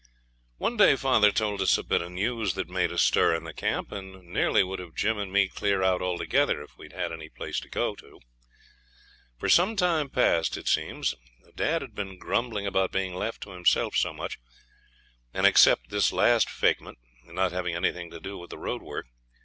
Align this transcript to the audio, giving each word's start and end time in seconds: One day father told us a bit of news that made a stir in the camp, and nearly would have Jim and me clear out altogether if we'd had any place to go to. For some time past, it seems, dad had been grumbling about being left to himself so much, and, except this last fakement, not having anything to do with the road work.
One 0.57 0.77
day 0.77 0.95
father 0.95 1.31
told 1.31 1.61
us 1.61 1.77
a 1.77 1.83
bit 1.83 2.01
of 2.01 2.11
news 2.11 2.55
that 2.55 2.67
made 2.67 2.91
a 2.91 2.97
stir 2.97 3.35
in 3.35 3.43
the 3.43 3.53
camp, 3.53 3.91
and 3.91 4.33
nearly 4.33 4.63
would 4.63 4.79
have 4.79 4.95
Jim 4.95 5.19
and 5.19 5.31
me 5.31 5.47
clear 5.47 5.83
out 5.83 6.01
altogether 6.01 6.59
if 6.63 6.75
we'd 6.75 6.91
had 6.93 7.11
any 7.11 7.29
place 7.29 7.59
to 7.59 7.69
go 7.69 7.93
to. 7.97 8.19
For 9.37 9.47
some 9.47 9.75
time 9.75 10.09
past, 10.09 10.57
it 10.57 10.67
seems, 10.67 11.13
dad 11.53 11.83
had 11.83 11.93
been 11.93 12.17
grumbling 12.17 12.65
about 12.65 12.91
being 12.91 13.13
left 13.13 13.41
to 13.41 13.51
himself 13.51 13.95
so 13.95 14.11
much, 14.11 14.39
and, 15.35 15.45
except 15.45 15.91
this 15.91 16.11
last 16.11 16.49
fakement, 16.49 16.95
not 17.25 17.51
having 17.51 17.75
anything 17.75 18.09
to 18.09 18.19
do 18.19 18.39
with 18.39 18.49
the 18.49 18.57
road 18.57 18.81
work. 18.81 19.05